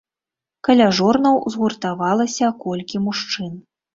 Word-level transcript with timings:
Каля 0.67 0.87
жорнаў 0.99 1.35
згуртавалася 1.55 2.45
колькі 2.65 3.03
мужчын. 3.09 3.53